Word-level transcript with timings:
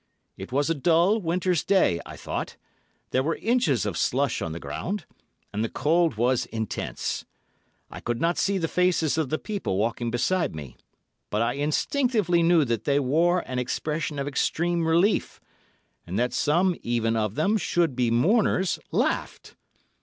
It 0.35 0.51
was 0.51 0.67
a 0.67 0.73
dull, 0.73 1.21
winter's 1.21 1.63
day, 1.63 2.01
I 2.07 2.17
thought; 2.17 2.57
there 3.11 3.21
were 3.21 3.35
inches 3.35 3.85
of 3.85 3.99
slush 3.99 4.41
on 4.41 4.51
the 4.51 4.59
ground, 4.59 5.05
and 5.53 5.63
the 5.63 5.69
cold 5.69 6.15
was 6.15 6.47
intense. 6.47 7.23
I 7.91 7.99
could 7.99 8.19
not 8.19 8.39
see 8.39 8.57
the 8.57 8.67
faces 8.67 9.19
of 9.19 9.29
the 9.29 9.37
people 9.37 9.77
walking 9.77 10.09
beside 10.09 10.55
me, 10.55 10.75
but 11.29 11.43
I 11.43 11.53
instinctively 11.53 12.41
knew 12.41 12.65
that 12.65 12.85
they 12.85 12.99
wore 12.99 13.41
an 13.41 13.59
expression 13.59 14.17
of 14.17 14.27
extreme 14.27 14.87
relief, 14.87 15.39
and 16.07 16.17
that 16.17 16.33
some 16.33 16.75
even 16.81 17.15
of 17.15 17.35
them 17.35 17.55
should 17.57 17.95
be 17.95 18.09
mourners 18.09 18.79
laughed. 18.89 19.55